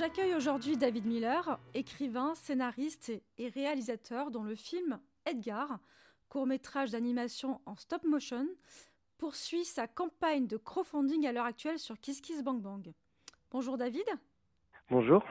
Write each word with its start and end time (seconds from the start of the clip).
J'accueille 0.00 0.34
aujourd'hui 0.34 0.78
David 0.78 1.04
Miller, 1.04 1.60
écrivain, 1.74 2.34
scénariste 2.34 3.12
et 3.36 3.48
réalisateur 3.50 4.30
dont 4.30 4.42
le 4.42 4.54
film 4.54 4.98
Edgar, 5.26 5.78
court-métrage 6.30 6.92
d'animation 6.92 7.60
en 7.66 7.76
stop 7.76 8.04
motion, 8.04 8.48
poursuit 9.18 9.66
sa 9.66 9.86
campagne 9.86 10.46
de 10.46 10.56
crowdfunding 10.56 11.26
à 11.26 11.32
l'heure 11.32 11.44
actuelle 11.44 11.78
sur 11.78 12.00
KissKissBankBank. 12.00 12.94
Bonjour 13.50 13.76
David. 13.76 14.06
Bonjour. 14.88 15.22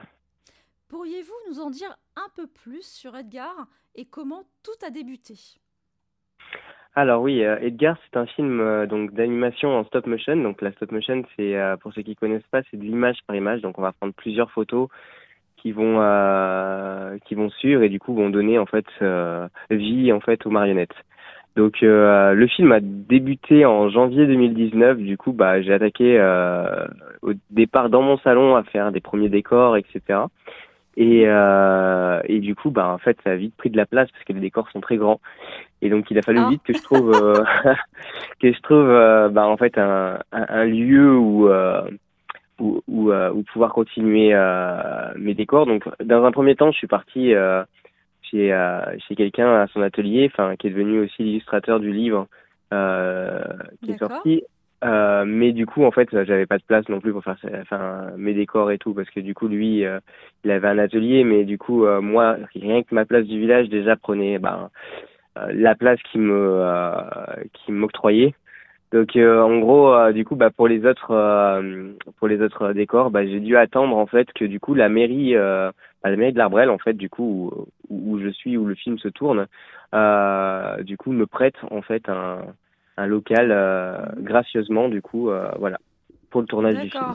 Pourriez-vous 0.86 1.34
nous 1.48 1.58
en 1.58 1.70
dire 1.70 1.98
un 2.14 2.28
peu 2.36 2.46
plus 2.46 2.86
sur 2.86 3.16
Edgar 3.16 3.66
et 3.96 4.04
comment 4.04 4.44
tout 4.62 4.86
a 4.86 4.90
débuté? 4.90 5.58
Alors 6.96 7.22
oui, 7.22 7.44
euh, 7.44 7.56
Edgar, 7.60 7.96
c'est 8.04 8.18
un 8.18 8.26
film 8.26 8.60
euh, 8.60 8.86
donc 8.86 9.12
d'animation 9.12 9.76
en 9.76 9.84
stop 9.84 10.06
motion. 10.06 10.36
Donc 10.36 10.60
la 10.60 10.72
stop 10.72 10.90
motion, 10.90 11.22
c'est 11.36 11.56
euh, 11.56 11.76
pour 11.76 11.92
ceux 11.92 12.02
qui 12.02 12.16
connaissent 12.16 12.42
pas, 12.50 12.62
c'est 12.70 12.76
de 12.76 12.82
l'image 12.82 13.18
par 13.26 13.36
image. 13.36 13.60
Donc 13.62 13.78
on 13.78 13.82
va 13.82 13.92
prendre 13.92 14.12
plusieurs 14.12 14.50
photos 14.50 14.88
qui 15.56 15.72
vont 15.72 15.96
qui 17.26 17.34
vont 17.34 17.50
suivre 17.50 17.82
et 17.82 17.90
du 17.90 18.00
coup 18.00 18.14
vont 18.14 18.30
donner 18.30 18.58
en 18.58 18.64
fait 18.64 18.86
vie 19.70 20.10
en 20.10 20.20
fait 20.20 20.46
aux 20.46 20.50
marionnettes. 20.50 20.94
Donc 21.54 21.82
le 21.82 22.46
film 22.46 22.72
a 22.72 22.80
débuté 22.80 23.66
en 23.66 23.90
janvier 23.90 24.26
2019. 24.26 24.96
Du 24.96 25.18
coup, 25.18 25.32
bah 25.32 25.60
j'ai 25.60 25.74
attaqué 25.74 26.18
au 27.20 27.32
départ 27.50 27.90
dans 27.90 28.00
mon 28.00 28.16
salon 28.20 28.56
à 28.56 28.62
faire 28.62 28.90
des 28.90 29.00
premiers 29.00 29.28
décors, 29.28 29.76
etc. 29.76 30.20
Et, 31.00 31.22
euh, 31.24 32.20
et 32.26 32.40
du 32.40 32.54
coup, 32.54 32.70
bah, 32.70 32.86
en 32.90 32.98
fait, 32.98 33.16
ça 33.24 33.30
a 33.30 33.36
vite 33.36 33.56
pris 33.56 33.70
de 33.70 33.76
la 33.78 33.86
place 33.86 34.10
parce 34.10 34.22
que 34.22 34.34
les 34.34 34.40
décors 34.40 34.70
sont 34.70 34.82
très 34.82 34.98
grands. 34.98 35.18
Et 35.80 35.88
donc, 35.88 36.10
il 36.10 36.18
a 36.18 36.22
fallu 36.22 36.40
ah. 36.40 36.50
vite 36.50 36.62
que 36.62 36.74
je 36.74 36.82
trouve, 36.82 37.10
euh, 37.14 37.42
que 38.38 38.52
je 38.52 38.60
trouve, 38.60 38.86
euh, 38.86 39.30
bah, 39.30 39.46
en 39.46 39.56
fait, 39.56 39.78
un, 39.78 40.18
un, 40.30 40.46
un 40.50 40.64
lieu 40.66 41.16
où, 41.16 41.48
où, 42.58 42.82
où, 42.86 43.10
où, 43.10 43.42
pouvoir 43.44 43.72
continuer 43.72 44.34
mes 45.16 45.32
décors. 45.32 45.64
Donc, 45.64 45.88
dans 46.04 46.22
un 46.22 46.32
premier 46.32 46.54
temps, 46.54 46.70
je 46.70 46.76
suis 46.76 46.86
parti 46.86 47.32
chez, 48.20 48.54
chez 49.08 49.16
quelqu'un 49.16 49.62
à 49.62 49.68
son 49.68 49.80
atelier, 49.80 50.30
enfin, 50.30 50.54
qui 50.56 50.66
est 50.66 50.70
devenu 50.70 51.00
aussi 51.00 51.22
l'illustrateur 51.22 51.80
du 51.80 51.94
livre 51.94 52.26
qui 52.70 53.90
est 53.90 53.98
sorti. 53.98 54.44
Euh, 54.82 55.24
mais 55.26 55.52
du 55.52 55.66
coup, 55.66 55.84
en 55.84 55.90
fait, 55.90 56.08
j'avais 56.10 56.46
pas 56.46 56.58
de 56.58 56.62
place 56.62 56.88
non 56.88 57.00
plus 57.00 57.12
pour 57.12 57.22
faire 57.22 57.36
enfin, 57.60 58.12
mes 58.16 58.32
décors 58.32 58.70
et 58.70 58.78
tout, 58.78 58.94
parce 58.94 59.10
que 59.10 59.20
du 59.20 59.34
coup, 59.34 59.46
lui, 59.48 59.84
euh, 59.84 60.00
il 60.44 60.50
avait 60.50 60.68
un 60.68 60.78
atelier, 60.78 61.22
mais 61.24 61.44
du 61.44 61.58
coup, 61.58 61.84
euh, 61.84 62.00
moi, 62.00 62.36
rien 62.54 62.82
que 62.82 62.94
ma 62.94 63.04
place 63.04 63.26
du 63.26 63.38
village 63.38 63.68
déjà 63.68 63.96
prenait 63.96 64.38
ben, 64.38 64.70
la 65.36 65.74
place 65.74 66.00
qui 66.10 66.18
me 66.18 66.64
qui 67.52 67.72
m'octroyait. 67.72 68.34
Donc, 68.92 69.16
en 69.16 69.58
gros, 69.60 70.12
du 70.12 70.24
coup, 70.24 70.36
bah, 70.36 70.50
pour 70.50 70.68
les 70.68 70.84
autres 70.86 71.62
pour 72.18 72.28
les 72.28 72.40
autres 72.42 72.72
décors, 72.72 73.10
bah, 73.10 73.26
j'ai 73.26 73.40
dû 73.40 73.56
attendre 73.56 73.96
en 73.96 74.06
fait 74.06 74.32
que 74.32 74.44
du 74.44 74.60
coup 74.60 74.74
la 74.74 74.88
mairie, 74.88 75.34
bah, 75.34 75.72
la 76.04 76.16
mairie 76.16 76.32
de 76.32 76.38
l'Arbrel, 76.38 76.70
en 76.70 76.78
fait, 76.78 76.94
du 76.94 77.08
coup, 77.08 77.52
où, 77.88 78.12
où, 78.14 78.18
je 78.20 78.28
suis, 78.28 78.56
où 78.56 78.66
le 78.66 78.74
film 78.74 78.98
se 78.98 79.08
tourne, 79.08 79.46
du 80.84 80.96
coup, 80.96 81.12
me 81.12 81.26
prête 81.26 81.56
en 81.70 81.82
fait 81.82 82.08
un 82.08 82.40
un 83.00 83.06
local 83.06 83.50
euh, 83.50 83.96
gracieusement 84.18 84.88
du 84.88 85.00
coup 85.00 85.30
euh, 85.30 85.50
voilà 85.58 85.78
pour 86.30 86.40
le 86.42 86.46
tournage 86.46 86.76
du 86.78 86.90
film. 86.90 87.14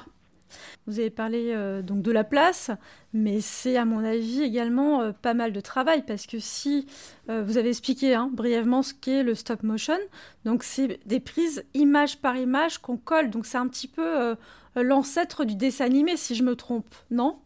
Vous 0.88 1.00
avez 1.00 1.10
parlé 1.10 1.52
euh, 1.54 1.82
donc 1.82 2.02
de 2.02 2.12
la 2.12 2.24
place, 2.24 2.70
mais 3.14 3.42
c'est 3.42 3.78
à 3.78 3.86
mon 3.86 4.04
avis 4.04 4.44
également 4.44 5.12
pas 5.14 5.34
mal 5.34 5.52
de 5.52 5.60
travail 5.60 6.04
parce 6.06 6.28
que 6.28 6.40
si 6.40 6.86
vous 7.28 7.58
avez 7.58 7.70
expliqué 7.70 8.14
hein, 8.14 8.30
brièvement 8.32 8.84
ce 8.84 8.94
qu'est 8.94 9.24
le 9.24 9.36
stop 9.36 9.64
motion, 9.64 9.98
donc 10.44 10.64
c'est 10.64 11.00
des 11.06 11.20
prises 11.20 11.64
image 11.74 12.20
par 12.22 12.38
image 12.38 12.78
qu'on 12.78 12.98
colle, 12.98 13.30
donc 13.30 13.46
c'est 13.46 13.58
un 13.58 13.68
petit 13.68 13.88
peu 13.88 14.36
l'ancêtre 14.76 15.46
du 15.46 15.56
dessin 15.56 15.86
animé 15.86 16.18
si 16.18 16.36
je 16.36 16.44
me 16.44 16.56
trompe, 16.56 16.94
non? 17.10 17.38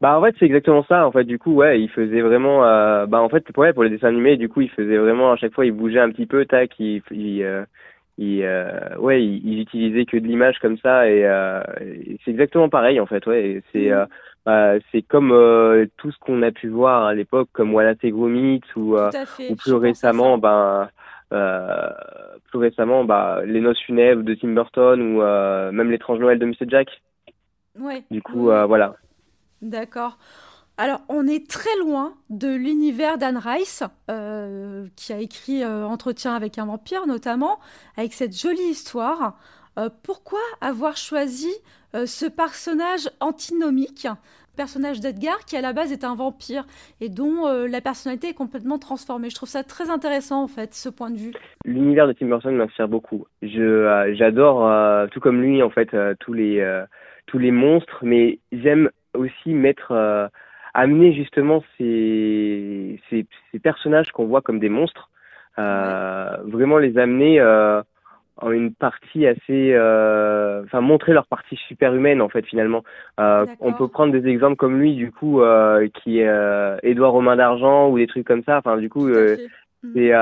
Bah 0.00 0.18
en 0.18 0.22
fait 0.22 0.34
c'est 0.38 0.46
exactement 0.46 0.84
ça 0.88 1.06
en 1.06 1.12
fait. 1.12 1.24
Du 1.24 1.38
coup 1.38 1.52
ouais 1.54 1.80
il 1.80 1.88
faisait 1.90 2.20
vraiment 2.20 2.64
euh, 2.64 3.06
bah 3.06 3.20
en 3.20 3.28
fait 3.28 3.44
ouais, 3.56 3.72
pour 3.72 3.84
les 3.84 3.90
dessins 3.90 4.08
animés 4.08 4.36
du 4.36 4.48
coup 4.48 4.60
il 4.60 4.70
faisait 4.70 4.96
vraiment 4.96 5.32
à 5.32 5.36
chaque 5.36 5.52
fois 5.52 5.66
il 5.66 5.72
bougeait 5.72 6.00
un 6.00 6.10
petit 6.10 6.26
peu 6.26 6.44
tac 6.46 6.70
il 6.78 7.02
il, 7.10 7.42
euh, 7.42 7.64
il 8.16 8.42
euh, 8.44 8.96
ouais 8.98 9.24
il, 9.24 9.46
il, 9.46 9.60
utilisait 9.60 10.04
que 10.04 10.16
de 10.16 10.26
l'image 10.26 10.58
comme 10.60 10.78
ça 10.78 11.08
et, 11.08 11.24
euh, 11.24 11.62
c'est 12.24 12.30
exactement 12.30 12.68
pareil 12.68 13.00
en 13.00 13.06
fait 13.06 13.26
ouais. 13.26 13.62
C'est 13.72 13.90
mmh. 13.90 14.06
bah, 14.46 14.74
c'est 14.92 15.02
comme 15.02 15.30
tout 15.96 16.10
ce 16.12 16.18
qu'on 16.18 16.42
a 16.42 16.52
pu 16.52 16.68
voir 16.68 17.04
à 17.04 17.14
l'époque 17.14 17.48
comme 17.52 17.74
Wallace 17.74 17.98
et 18.02 18.10
Gromit 18.10 18.62
ou 18.76 18.96
ou 18.96 19.56
plus 19.56 19.74
récemment 19.74 20.38
ben 20.38 20.88
plus 21.30 22.58
récemment 22.58 23.04
bah 23.04 23.42
les 23.44 23.60
noces 23.60 23.80
funèbres 23.80 24.22
de 24.22 24.34
Tim 24.34 24.54
Burton 24.54 25.00
ou 25.00 25.20
même 25.72 25.90
l'étrange 25.90 26.20
Noël 26.20 26.38
de 26.38 26.46
Mr 26.46 26.68
Jack. 26.68 26.88
Ouais. 27.78 28.02
Du 28.10 28.22
coup 28.22 28.44
voilà 28.44 28.94
D'accord. 29.62 30.18
Alors, 30.80 31.00
on 31.08 31.26
est 31.26 31.50
très 31.50 31.76
loin 31.80 32.14
de 32.30 32.54
l'univers 32.54 33.18
d'Anne 33.18 33.36
Rice, 33.36 33.82
euh, 34.08 34.86
qui 34.94 35.12
a 35.12 35.18
écrit 35.18 35.64
euh, 35.64 35.84
Entretien 35.84 36.36
avec 36.36 36.56
un 36.56 36.66
vampire, 36.66 37.08
notamment, 37.08 37.58
avec 37.96 38.12
cette 38.12 38.40
jolie 38.40 38.70
histoire. 38.70 39.36
Euh, 39.76 39.88
pourquoi 40.04 40.38
avoir 40.60 40.96
choisi 40.96 41.50
ce 41.94 42.26
personnage 42.26 43.08
antinomique, 43.18 44.06
personnage 44.54 45.00
d'Edgar, 45.00 45.38
qui 45.46 45.56
à 45.56 45.62
la 45.62 45.72
base 45.72 45.90
est 45.90 46.04
un 46.04 46.14
vampire 46.14 46.64
et 47.00 47.08
dont 47.08 47.46
la 47.46 47.80
personnalité 47.80 48.28
est 48.28 48.34
complètement 48.34 48.78
transformée? 48.78 49.30
Je 49.30 49.34
trouve 49.34 49.48
ça 49.48 49.64
très 49.64 49.88
intéressant, 49.88 50.42
en 50.42 50.48
fait, 50.48 50.74
ce 50.74 50.90
point 50.90 51.10
de 51.10 51.16
vue. 51.16 51.32
L'univers 51.64 52.06
de 52.06 52.12
Tim 52.12 52.26
Burton 52.26 52.54
m'inspire 52.54 52.88
beaucoup. 52.88 53.24
J'adore, 53.40 55.08
tout 55.10 55.20
comme 55.20 55.40
lui, 55.40 55.62
en 55.62 55.70
fait, 55.70 55.96
tous 56.20 56.34
les 56.34 56.62
tous 57.28 57.38
les 57.38 57.50
monstres, 57.50 57.98
mais 58.02 58.38
j'aime 58.52 58.90
aussi 59.18 59.52
mettre, 59.52 59.92
euh, 59.92 60.28
amener 60.74 61.12
justement 61.12 61.62
ces, 61.76 63.00
ces, 63.10 63.26
ces 63.52 63.58
personnages 63.58 64.12
qu'on 64.12 64.26
voit 64.26 64.42
comme 64.42 64.60
des 64.60 64.68
monstres, 64.68 65.10
euh, 65.58 66.36
vraiment 66.44 66.78
les 66.78 66.98
amener 66.98 67.40
euh, 67.40 67.82
en 68.36 68.52
une 68.52 68.72
partie 68.72 69.26
assez, 69.26 69.74
enfin 70.64 70.80
montrer 70.80 71.12
leur 71.12 71.26
partie 71.26 71.56
super 71.56 71.92
humaine 71.94 72.22
en 72.22 72.28
fait 72.28 72.46
finalement. 72.46 72.84
On 73.18 73.72
peut 73.76 73.88
prendre 73.88 74.12
des 74.12 74.28
exemples 74.28 74.54
comme 74.54 74.78
lui 74.78 74.94
du 74.94 75.10
coup 75.10 75.42
qui 75.94 76.20
est 76.20 76.78
Édouard 76.84 77.10
Romain 77.10 77.34
d'argent 77.34 77.88
ou 77.88 77.98
des 77.98 78.06
trucs 78.06 78.24
comme 78.24 78.44
ça. 78.44 78.58
Enfin 78.58 78.76
du 78.76 78.88
coup 78.88 79.08
et, 79.12 80.12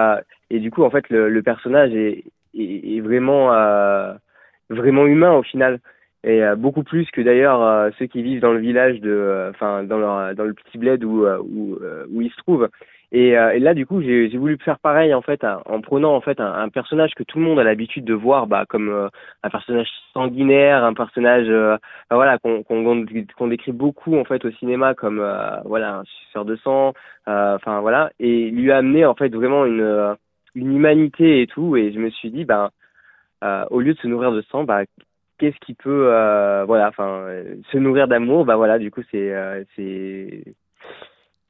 et 0.49 0.59
du 0.61 0.71
coup 0.71 0.83
en 0.83 0.89
fait 0.89 1.07
le, 1.11 1.29
le 1.29 1.43
personnage 1.43 1.93
est, 1.93 2.25
est, 2.55 2.97
est 2.97 3.01
vraiment 3.01 3.49
vraiment 4.71 5.05
humain 5.05 5.33
au 5.35 5.43
final 5.43 5.81
et 6.27 6.43
euh, 6.43 6.57
beaucoup 6.57 6.83
plus 6.83 7.09
que 7.13 7.21
d'ailleurs 7.21 7.63
euh, 7.63 7.91
ceux 7.99 8.07
qui 8.07 8.21
vivent 8.21 8.41
dans 8.41 8.53
le 8.53 8.59
village 8.59 9.01
de 9.01 9.11
euh, 9.11 9.51
enfin 9.51 9.85
dans 9.85 9.97
leur 9.97 10.35
dans 10.35 10.45
le 10.45 10.55
petit 10.55 10.77
bled 10.77 11.05
où 11.05 11.25
où, 11.25 11.79
où 12.13 12.21
ils 12.21 12.31
se 12.31 12.37
trouvent. 12.39 12.69
Et, 13.13 13.29
et 13.29 13.61
là 13.61 13.73
du 13.73 13.87
coup 13.87 14.03
j'ai 14.03 14.37
voulu 14.37 14.59
faire 14.59 14.81
pareil 14.81 15.15
en 15.15 15.23
fait 15.23 15.45
en 15.45 15.81
prenant 15.81 16.17
en 16.17 16.21
fait 16.21 16.41
un, 16.41 16.69
personnage 16.69 17.15
que 17.15 17.23
tout 17.23 17.39
le 17.39 17.45
monde 17.45 17.61
a 17.61 17.65
l'habitude 17.65 18.05
de 18.05 18.13
voir 18.13 18.49
bah 18.49 18.65
comme 18.69 19.09
un 19.45 19.49
personnage 19.49 19.89
sanguinaire 20.13 20.83
un 20.85 20.93
personnage 20.93 21.47
voilà 22.11 22.39
qu'on 22.39 22.65
qu'on 22.65 23.47
décrit 23.47 23.71
beaucoup 23.71 24.17
en 24.17 24.25
fait 24.25 24.45
au 24.45 24.51
cinéma 24.51 24.95
comme 24.95 25.25
voilà 25.65 25.99
un 25.99 26.05
suceur 26.05 26.45
de 26.45 26.57
sang 26.57 26.95
enfin 27.27 27.81
voilà. 27.81 28.11
Et 28.19 28.51
lui 28.51 28.73
amener 28.73 29.07
en 29.07 29.15
fait 29.15 29.33
vraiment 29.33 29.65
une 29.65 30.17
une 30.57 30.75
humanité 30.75 31.43
et 31.43 31.47
tout. 31.47 31.77
Et 31.77 31.93
je 31.93 32.01
me 32.01 32.11
suis 32.11 32.33
dit 32.33 32.45
bah 32.45 32.73
au 33.71 33.81
lieu 33.81 33.95
de 33.95 33.99
se 34.01 34.09
nourrir 34.09 34.33
de 34.33 34.43
sang 34.51 34.65
bah 34.65 34.83
qu'est-ce 35.39 35.59
qui 35.65 35.75
peut 35.75 36.09
euh, 36.13 36.65
voilà 36.65 36.89
enfin 36.89 37.27
se 37.71 37.79
nourrir 37.79 38.09
d'amour 38.09 38.45
bah 38.45 38.57
voilà 38.57 38.79
du 38.79 38.91
coup 38.91 39.03
c'est 39.11 39.35
euh, 39.35 39.65
c'est 39.75 40.45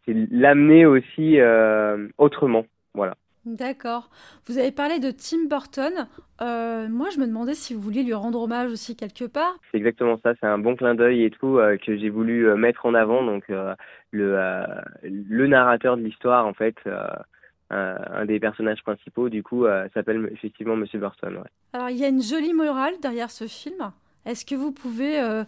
l'amener 0.07 0.87
aussi 0.87 1.41
euh, 1.41 2.09
autrement 2.19 2.65
voilà 2.95 3.15
D'accord. 3.45 4.11
Vous 4.49 4.59
avez 4.59 4.73
parlé 4.73 4.99
de 4.99 5.13
Tim 5.13 5.47
Burton. 5.49 6.09
moi, 6.41 7.11
je 7.15 7.21
me 7.21 7.29
demandais 7.29 7.55
si 7.55 7.75
vous 7.75 7.81
vouliez 7.81 8.03
lui 8.03 8.13
rendre 8.13 8.43
hommage 8.43 8.73
aussi 8.73 8.97
quelque 8.97 9.25
part. 9.25 9.55
C'est 9.71 9.79
exactement 9.79 10.19
ça. 10.21 10.33
C'est 10.41 10.49
un 10.49 10.59
bon 10.59 10.75
clin 10.75 10.97
d'œil 10.97 11.23
et 11.23 11.31
tout 11.31 11.61
que 11.87 11.97
j'ai 11.97 12.09
voulu 12.09 12.53
mettre 12.57 12.87
en 12.87 12.95
avant. 12.95 13.23
Donc, 13.23 13.45
le, 14.11 14.65
le 15.05 15.47
narrateur 15.47 15.97
de 15.97 16.03
l'histoire, 16.03 16.45
en 16.45 16.55
fait, 16.55 16.75
un 17.71 18.25
des 18.27 18.39
personnages 18.39 18.83
principaux, 18.83 19.29
du 19.29 19.43
coup, 19.43 19.65
euh, 19.65 19.89
s'appelle 19.93 20.29
effectivement 20.33 20.77
Monsieur 20.77 20.99
Burton. 20.99 21.43
Alors, 21.73 21.91
il 21.91 21.97
y 21.97 22.05
a 22.05 22.09
une 22.09 22.23
jolie 22.23 22.53
morale 22.53 22.95
derrière 23.03 23.31
ce 23.31 23.47
film. 23.47 23.93
Est-ce 24.25 24.47
que 24.47 24.55
vous 24.55 24.73
pouvez 24.73 25.21
euh, 25.21 25.45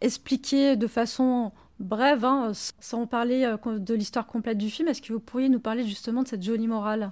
expliquer 0.00 0.76
de 0.76 0.86
façon 0.86 1.52
brève, 1.80 2.24
hein, 2.24 2.52
sans 2.54 3.06
parler 3.06 3.44
euh, 3.44 3.78
de 3.78 3.94
l'histoire 3.94 4.26
complète 4.26 4.58
du 4.58 4.68
film, 4.68 4.88
est-ce 4.88 5.02
que 5.02 5.12
vous 5.12 5.20
pourriez 5.20 5.48
nous 5.48 5.60
parler 5.60 5.84
justement 5.84 6.22
de 6.22 6.28
cette 6.28 6.42
jolie 6.42 6.68
morale? 6.68 7.10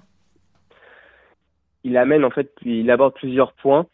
Il 1.83 1.97
amène, 1.97 2.23
en 2.23 2.29
fait, 2.29 2.51
il 2.61 2.89
aborde 2.91 3.15
plusieurs 3.15 3.53
points. 3.53 3.87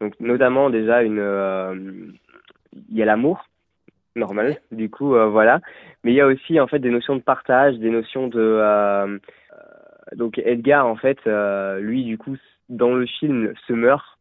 Donc, 0.00 0.18
notamment, 0.18 0.70
déjà, 0.70 1.02
une, 1.02 2.14
il 2.88 2.96
y 2.96 3.02
a 3.02 3.04
l'amour, 3.04 3.44
normal, 4.16 4.60
du 4.72 4.88
coup, 4.88 5.10
voilà. 5.10 5.60
Mais 6.02 6.12
il 6.12 6.14
y 6.16 6.20
a 6.22 6.26
aussi, 6.26 6.58
en 6.58 6.66
fait, 6.66 6.78
des 6.78 6.90
notions 6.90 7.16
de 7.16 7.20
partage, 7.20 7.76
des 7.76 7.90
notions 7.90 8.28
de 8.28 9.20
donc 10.12 10.38
Edgar, 10.38 10.86
en 10.86 10.96
fait, 10.96 11.18
euh, 11.26 11.80
lui, 11.80 12.04
du 12.04 12.18
coup, 12.18 12.36
dans 12.68 12.94
le 12.94 13.06
film, 13.06 13.52
se 13.66 13.72
meurt. 13.72 14.18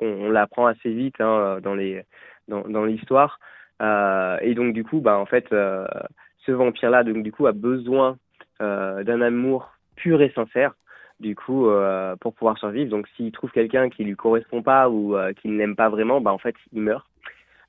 On, 0.00 0.30
l'apprend 0.30 0.66
assez 0.66 0.92
vite 0.92 1.20
hein, 1.20 1.60
dans 1.62 1.74
les 1.74 2.02
dans, 2.48 2.84
l'histoire. 2.84 3.38
et 3.80 4.54
donc 4.54 4.74
du 4.74 4.84
coup, 4.84 5.00
bah 5.00 5.16
en 5.16 5.24
fait, 5.24 5.46
ce 5.50 6.52
vampire-là, 6.52 7.04
donc 7.04 7.22
du 7.22 7.32
coup, 7.32 7.46
a 7.46 7.52
besoin 7.52 8.18
d'un 8.60 9.20
amour 9.20 9.70
pur 9.96 10.20
et 10.20 10.32
sincère 10.34 10.74
du 11.20 11.34
coup, 11.34 11.68
euh, 11.68 12.16
pour 12.16 12.34
pouvoir 12.34 12.58
survivre. 12.58 12.90
Donc, 12.90 13.08
s'il 13.16 13.32
trouve 13.32 13.50
quelqu'un 13.50 13.88
qui 13.88 14.04
lui 14.04 14.16
correspond 14.16 14.62
pas 14.62 14.88
ou 14.88 15.16
euh, 15.16 15.32
qui 15.32 15.48
n'aime 15.48 15.76
pas 15.76 15.88
vraiment, 15.88 16.20
bah 16.20 16.32
en 16.32 16.38
fait, 16.38 16.54
il 16.72 16.82
meurt. 16.82 17.06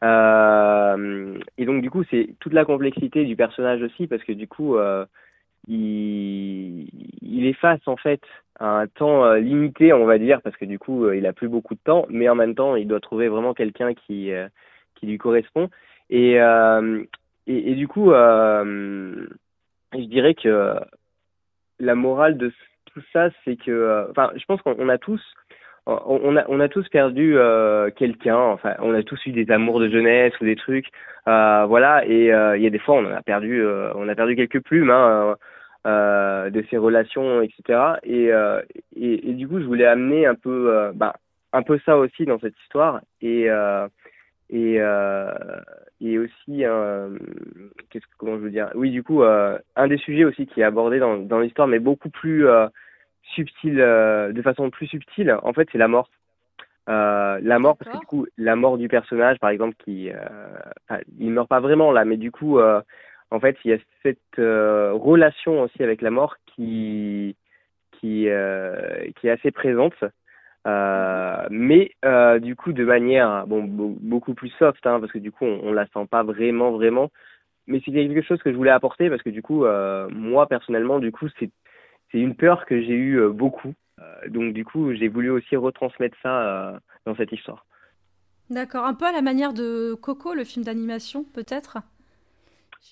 Euh, 0.03 1.37
et 1.57 1.65
donc, 1.65 1.81
du 1.81 1.89
coup, 1.89 2.03
c'est 2.09 2.35
toute 2.39 2.53
la 2.53 2.65
complexité 2.65 3.25
du 3.25 3.35
personnage 3.35 3.81
aussi, 3.81 4.07
parce 4.07 4.23
que 4.23 4.33
du 4.33 4.47
coup, 4.47 4.77
il, 5.67 6.87
il 7.21 7.47
est 7.47 7.53
face 7.53 7.81
en 7.87 7.97
fait 7.97 8.21
à 8.59 8.79
un 8.79 8.87
temps 8.87 9.33
limité, 9.33 9.93
on 9.93 10.05
va 10.05 10.17
dire, 10.17 10.41
parce 10.41 10.55
que 10.55 10.65
du 10.65 10.79
coup, 10.79 11.11
il 11.11 11.25
a 11.25 11.33
plus 11.33 11.49
beaucoup 11.49 11.75
de 11.75 11.79
temps, 11.83 12.05
mais 12.09 12.29
en 12.29 12.35
même 12.35 12.55
temps, 12.55 12.75
il 12.75 12.87
doit 12.87 13.01
trouver 13.01 13.27
vraiment 13.27 13.53
quelqu'un 13.53 13.93
qui 13.93 14.31
qui 14.95 15.05
lui 15.05 15.17
correspond. 15.17 15.69
Et 16.09 16.37
et, 17.47 17.75
du 17.75 17.87
coup, 17.87 18.11
je 18.11 19.27
dirais 19.93 20.35
que 20.35 20.79
la 21.79 21.95
morale 21.95 22.37
de 22.37 22.51
tout 22.85 23.01
ça, 23.11 23.29
c'est 23.43 23.57
que, 23.57 23.71
euh, 23.71 24.09
enfin, 24.11 24.31
je 24.35 24.45
pense 24.45 24.61
qu'on 24.61 24.89
a 24.89 24.97
tous, 24.97 25.21
on 25.85 26.35
a, 26.35 26.45
on 26.47 26.59
a 26.59 26.67
tous 26.67 26.87
perdu 26.89 27.37
euh, 27.37 27.91
quelqu'un. 27.91 28.37
Enfin, 28.37 28.75
on 28.79 28.93
a 28.93 29.03
tous 29.03 29.23
eu 29.25 29.31
des 29.31 29.51
amours 29.51 29.79
de 29.79 29.89
jeunesse 29.89 30.33
ou 30.41 30.45
des 30.45 30.55
trucs, 30.55 30.87
euh, 31.27 31.65
voilà. 31.67 32.05
Et 32.07 32.25
il 32.25 32.61
y 32.61 32.67
a 32.67 32.69
des 32.69 32.79
fois, 32.79 32.95
on 32.95 33.05
a 33.11 33.21
perdu, 33.21 33.63
on 33.95 34.07
a 34.07 34.15
perdu 34.15 34.35
quelques 34.35 34.63
plumes 34.63 34.89
hein, 34.89 35.35
de 35.85 36.65
ces 36.69 36.77
relations, 36.77 37.41
etc. 37.41 37.79
Et, 38.03 38.31
et, 38.95 39.29
et, 39.29 39.33
du 39.33 39.47
coup, 39.47 39.59
je 39.59 39.65
voulais 39.65 39.85
amener 39.85 40.25
un 40.25 40.35
peu, 40.35 40.91
bah, 40.95 41.15
un 41.53 41.61
peu 41.61 41.79
ça 41.85 41.97
aussi 41.97 42.25
dans 42.25 42.39
cette 42.39 42.57
histoire. 42.63 43.01
Et 43.21 43.47
et 44.49 44.79
et 46.01 46.19
aussi 46.19 46.63
qu'est-ce 47.89 48.05
que 48.05 48.17
comment 48.17 48.37
je 48.37 48.43
veux 48.43 48.51
dire? 48.51 48.69
Oui 48.75 48.91
du 48.91 49.03
coup 49.03 49.23
un 49.23 49.87
des 49.87 49.97
sujets 49.97 50.25
aussi 50.25 50.47
qui 50.47 50.61
est 50.61 50.65
abordé 50.65 50.99
dans 50.99 51.17
dans 51.17 51.39
l'histoire 51.39 51.67
mais 51.67 51.79
beaucoup 51.79 52.09
plus 52.09 52.47
subtil, 53.33 53.79
euh, 53.79 54.31
de 54.31 54.41
façon 54.41 54.69
plus 54.69 54.87
subtile, 54.87 55.35
en 55.43 55.53
fait, 55.53 55.67
c'est 55.71 55.77
la 55.77 55.87
mort. 55.87 56.09
Euh, 56.87 57.39
la 57.41 57.57
mort, 57.57 57.77
parce 57.77 57.91
que 57.91 57.99
du 57.99 58.05
coup, 58.05 58.27
la 58.37 58.55
mort 58.55 58.77
du 58.77 58.87
personnage, 58.87 59.39
par 59.39 59.49
exemple, 59.49 59.75
qui, 59.83 60.11
euh, 60.11 60.97
il 61.17 61.31
meurt 61.31 61.49
pas 61.49 61.59
vraiment 61.59 61.91
là, 61.91 62.05
mais 62.05 62.17
du 62.17 62.31
coup, 62.31 62.59
euh, 62.59 62.81
en 63.31 63.39
fait, 63.39 63.57
il 63.63 63.71
y 63.71 63.73
a 63.73 63.77
cette 64.03 64.19
euh, 64.39 64.93
relation 64.93 65.61
aussi 65.61 65.83
avec 65.83 66.01
la 66.01 66.11
mort 66.11 66.35
qui, 66.45 67.35
qui, 67.91 68.27
qui 69.15 69.27
est 69.27 69.29
assez 69.29 69.51
présente. 69.51 69.95
mais 71.49 71.91
du 72.39 72.55
coup, 72.55 72.73
de 72.73 72.85
manière 72.85 73.47
bon 73.47 73.63
beaucoup 73.63 74.33
plus 74.33 74.49
soft, 74.59 74.85
hein, 74.85 74.99
parce 74.99 75.11
que 75.11 75.19
du 75.19 75.31
coup, 75.31 75.45
on, 75.45 75.61
on 75.63 75.73
la 75.73 75.85
sent 75.87 76.07
pas 76.09 76.23
vraiment, 76.23 76.71
vraiment. 76.71 77.11
Mais 77.67 77.81
c'est 77.83 77.91
quelque 77.91 78.21
chose 78.21 78.41
que 78.43 78.51
je 78.51 78.57
voulais 78.57 78.71
apporter 78.71 79.09
parce 79.09 79.23
que 79.23 79.31
du 79.31 79.41
coup, 79.41 79.65
moi 80.11 80.47
personnellement, 80.47 80.99
du 80.99 81.11
coup, 81.11 81.27
c'est 81.39 81.49
c'est 82.11 82.21
une 82.21 82.35
peur 82.35 82.65
que 82.65 82.81
j'ai 82.81 82.93
eu 82.93 83.19
euh, 83.19 83.29
beaucoup. 83.29 83.73
Euh, 83.99 84.29
donc 84.29 84.53
du 84.53 84.65
coup, 84.65 84.93
j'ai 84.93 85.07
voulu 85.07 85.29
aussi 85.29 85.55
retransmettre 85.55 86.17
ça 86.21 86.41
euh, 86.41 86.79
dans 87.05 87.15
cette 87.15 87.31
histoire. 87.31 87.65
D'accord, 88.49 88.85
un 88.85 88.93
peu 88.93 89.05
à 89.05 89.11
la 89.11 89.21
manière 89.21 89.53
de 89.53 89.95
Coco, 89.95 90.33
le 90.33 90.43
film 90.43 90.63
d'animation, 90.63 91.23
peut-être? 91.23 91.79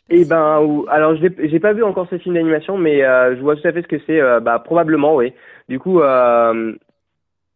Eh 0.10 0.26
ben, 0.26 0.62
ou, 0.62 0.86
alors 0.90 1.16
j'ai 1.16 1.60
pas 1.60 1.74
vu 1.74 1.84
encore 1.84 2.08
ce 2.10 2.18
film 2.18 2.36
d'animation, 2.36 2.78
mais 2.78 3.00
je 3.00 3.40
vois 3.40 3.56
tout 3.56 3.68
à 3.68 3.72
fait 3.72 3.82
ce 3.82 3.88
que 3.88 4.00
c'est. 4.06 4.20
bah, 4.42 4.60
probablement, 4.60 5.16
oui. 5.16 5.34
Du 5.70 5.80
coup, 5.80 6.02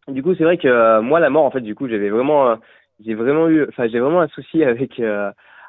du 0.08 0.22
coup, 0.22 0.34
c'est 0.34 0.44
vrai 0.44 0.56
que 0.56 1.00
moi, 1.00 1.20
la 1.20 1.30
mort, 1.30 1.44
en 1.44 1.50
fait, 1.50 1.60
du 1.60 1.74
coup, 1.74 1.88
j'avais 1.88 2.08
vraiment, 2.08 2.56
j'ai 3.04 3.14
vraiment 3.14 3.48
eu, 3.48 3.66
enfin, 3.68 3.86
j'ai 3.88 4.00
vraiment 4.00 4.22
un 4.22 4.28
souci 4.28 4.64
avec 4.64 5.00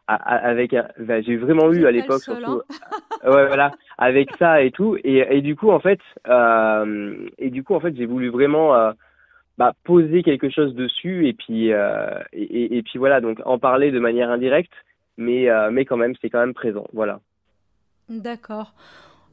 avec 0.09 0.75
bah, 0.97 1.21
j'ai 1.21 1.37
vraiment 1.37 1.71
eu 1.71 1.85
à 1.85 1.91
l'époque 1.91 2.21
surtout 2.21 2.61
ouais 3.23 3.47
voilà 3.47 3.71
avec 3.97 4.29
ça 4.37 4.61
et 4.61 4.71
tout 4.71 4.97
et, 5.03 5.25
et 5.29 5.41
du 5.41 5.55
coup 5.55 5.69
en 5.69 5.79
fait 5.79 5.99
euh, 6.27 7.29
et 7.37 7.49
du 7.49 7.63
coup 7.63 7.75
en 7.75 7.79
fait 7.79 7.95
j'ai 7.95 8.05
voulu 8.05 8.29
vraiment 8.29 8.75
euh, 8.75 8.91
bah, 9.57 9.73
poser 9.83 10.23
quelque 10.23 10.49
chose 10.49 10.73
dessus 10.73 11.27
et 11.27 11.33
puis 11.33 11.71
euh, 11.71 12.19
et, 12.33 12.77
et, 12.77 12.83
puis 12.83 12.97
voilà 12.97 13.21
donc 13.21 13.39
en 13.45 13.59
parler 13.59 13.91
de 13.91 13.99
manière 13.99 14.31
indirecte 14.31 14.73
mais 15.19 15.49
euh, 15.49 15.69
mais 15.71 15.85
quand 15.85 15.97
même 15.97 16.15
c'est 16.21 16.29
quand 16.29 16.39
même 16.39 16.55
présent 16.55 16.87
voilà 16.93 17.21
d'accord 18.09 18.73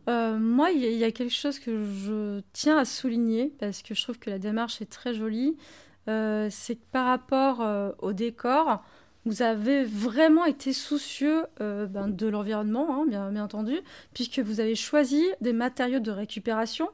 euh, 0.08 0.38
moi 0.38 0.70
il 0.70 0.82
y, 0.82 1.04
a 1.04 1.10
quelque 1.10 1.32
chose 1.32 1.58
que 1.58 1.82
je 1.82 2.40
tiens 2.52 2.76
à 2.78 2.84
souligner 2.84 3.52
parce 3.58 3.82
que 3.82 3.94
je 3.94 4.02
trouve 4.02 4.18
que 4.18 4.30
la 4.30 4.38
démarche 4.38 4.82
est 4.82 4.90
très 4.90 5.14
jolie 5.14 5.56
c'est 6.06 6.76
que 6.76 6.86
par 6.92 7.06
rapport 7.06 7.66
au 7.98 8.12
décor 8.12 8.84
vous 9.26 9.42
avez 9.42 9.82
vraiment 9.82 10.44
été 10.44 10.72
soucieux 10.72 11.46
euh, 11.60 11.86
ben, 11.86 12.06
de 12.06 12.28
l'environnement, 12.28 13.02
hein, 13.02 13.06
bien, 13.06 13.42
entendu, 13.42 13.80
puisque 14.14 14.38
vous 14.38 14.60
avez 14.60 14.76
choisi 14.76 15.22
des 15.40 15.52
matériaux 15.52 15.98
de 15.98 16.12
récupération 16.12 16.88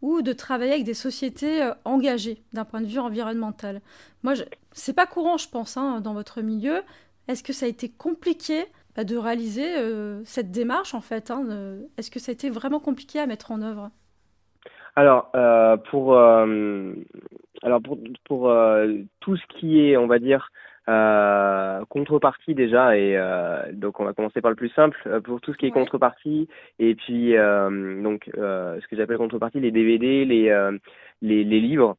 ou 0.00 0.22
de 0.22 0.32
travailler 0.32 0.72
avec 0.72 0.84
des 0.84 0.94
sociétés 0.94 1.62
euh, 1.62 1.74
engagées 1.84 2.42
d'un 2.54 2.64
point 2.64 2.80
de 2.80 2.86
vue 2.86 2.98
environnemental. 2.98 3.82
Moi, 4.22 4.32
c'est 4.72 4.94
pas 4.94 5.06
courant, 5.06 5.36
je 5.36 5.48
pense, 5.48 5.76
hein, 5.76 6.00
dans 6.00 6.14
votre 6.14 6.40
milieu. 6.40 6.80
Est-ce 7.28 7.42
que 7.42 7.52
ça 7.52 7.66
a 7.66 7.68
été 7.68 7.88
compliqué 7.88 8.64
bah, 8.96 9.04
de 9.04 9.16
réaliser 9.16 9.76
euh, 9.76 10.22
cette 10.24 10.50
démarche, 10.50 10.94
en 10.94 11.00
fait 11.00 11.30
hein, 11.30 11.44
Est-ce 11.98 12.10
que 12.10 12.18
ça 12.18 12.30
a 12.30 12.34
été 12.34 12.50
vraiment 12.50 12.80
compliqué 12.80 13.18
à 13.18 13.26
mettre 13.26 13.50
en 13.50 13.62
œuvre? 13.62 13.90
Alors, 14.96 15.32
pour, 15.90 16.16
alors 16.16 17.82
pour, 17.82 17.98
pour 18.24 18.54
tout 19.18 19.36
ce 19.36 19.42
qui 19.58 19.80
est, 19.80 19.96
on 19.96 20.06
va 20.06 20.20
dire, 20.20 20.50
euh, 20.88 21.84
contrepartie 21.88 22.54
déjà, 22.54 22.96
et 22.96 23.16
euh, 23.16 23.72
donc 23.72 24.00
on 24.00 24.04
va 24.04 24.12
commencer 24.12 24.40
par 24.40 24.50
le 24.50 24.56
plus 24.56 24.68
simple 24.70 24.98
euh, 25.06 25.20
pour 25.20 25.40
tout 25.40 25.52
ce 25.52 25.58
qui 25.58 25.66
est 25.66 25.70
contrepartie, 25.70 26.48
et 26.78 26.94
puis 26.94 27.36
euh, 27.36 28.02
donc 28.02 28.30
euh, 28.36 28.78
ce 28.80 28.86
que 28.88 28.96
j'appelle 28.96 29.16
contrepartie, 29.18 29.60
les 29.60 29.70
DVD, 29.70 30.24
les 30.24 30.70
les, 31.22 31.44
les, 31.44 31.60
livres. 31.60 31.96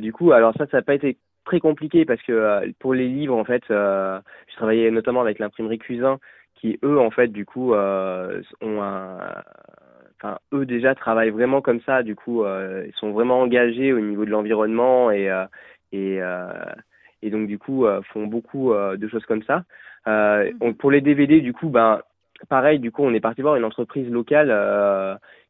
du 0.00 0.12
coup, 0.12 0.32
alors 0.32 0.54
ça, 0.56 0.66
ça 0.70 0.78
n'a 0.78 0.82
pas 0.82 0.94
été 0.94 1.18
très 1.46 1.60
compliqué 1.60 2.04
parce 2.04 2.20
que 2.22 2.70
pour 2.80 2.92
les 2.92 3.08
livres, 3.08 3.36
en 3.36 3.44
fait, 3.44 3.62
je 3.68 4.56
travaillais 4.56 4.90
notamment 4.90 5.22
avec 5.22 5.38
l'imprimerie 5.38 5.78
Cuisin, 5.78 6.18
qui 6.56 6.78
eux, 6.84 6.98
en 6.98 7.10
fait, 7.10 7.28
du 7.28 7.46
coup, 7.46 7.72
ont 7.72 8.82
un 8.82 9.18
enfin 10.18 10.38
eux 10.52 10.64
déjà 10.64 10.94
travaillent 10.94 11.28
vraiment 11.28 11.60
comme 11.60 11.82
ça 11.82 12.02
du 12.02 12.16
coup 12.16 12.42
euh, 12.42 12.86
ils 12.86 12.94
sont 12.94 13.10
vraiment 13.10 13.42
engagés 13.42 13.92
au 13.92 14.00
niveau 14.00 14.24
de 14.24 14.30
l'environnement 14.30 15.10
et 15.10 15.28
euh, 15.28 15.44
et 15.92 16.22
euh, 16.22 16.48
et 17.22 17.30
donc 17.30 17.46
du 17.48 17.58
coup 17.58 17.86
euh, 17.86 18.00
font 18.12 18.26
beaucoup 18.26 18.72
euh, 18.72 18.96
de 18.96 19.08
choses 19.08 19.24
comme 19.26 19.42
ça. 19.42 19.64
Euh, 20.06 20.52
mhm. 20.60 20.74
pour 20.74 20.90
les 20.90 21.00
DVD, 21.00 21.40
du 21.40 21.52
coup, 21.52 21.68
ben 21.68 22.00
pareil, 22.48 22.78
du 22.78 22.92
coup, 22.92 23.02
on 23.02 23.14
est 23.14 23.20
parti 23.20 23.42
voir 23.42 23.56
une 23.56 23.64
entreprise 23.64 24.08
locale 24.10 24.50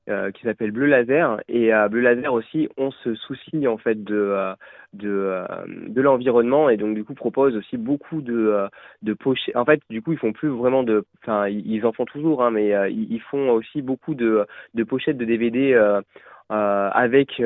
euh, 0.08 0.30
qui 0.30 0.42
s'appelle 0.42 0.70
Bleu 0.70 0.86
Laser 0.86 1.40
et 1.48 1.74
euh, 1.74 1.88
Bleu 1.88 2.00
Laser 2.00 2.32
aussi 2.32 2.68
on 2.76 2.90
se 2.90 3.14
soucie 3.14 3.66
en 3.66 3.76
fait 3.76 4.04
de 4.04 4.54
de, 4.92 5.42
de 5.88 6.00
l'environnement 6.00 6.70
et 6.70 6.76
donc 6.76 6.94
du 6.94 7.04
coup 7.04 7.14
propose 7.14 7.56
aussi 7.56 7.76
beaucoup 7.76 8.20
de 8.20 8.68
de 9.02 9.14
pochettes. 9.14 9.56
En 9.56 9.64
fait, 9.64 9.80
du 9.90 10.02
coup, 10.02 10.12
ils 10.12 10.18
font 10.18 10.32
plus 10.32 10.48
vraiment 10.48 10.82
de, 10.82 11.04
enfin, 11.22 11.48
ils 11.48 11.84
en 11.84 11.92
font 11.92 12.06
toujours, 12.06 12.42
hein, 12.42 12.50
mais 12.50 12.72
ils 12.90 13.20
font 13.20 13.50
aussi 13.50 13.82
beaucoup 13.82 14.14
de 14.14 14.46
de 14.74 14.84
pochettes 14.84 15.18
de 15.18 15.24
DVD 15.24 15.74
euh, 15.74 16.00
avec 16.50 17.42